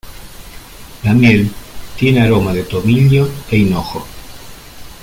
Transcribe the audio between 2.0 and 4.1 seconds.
aroma de tomillo e hinojo.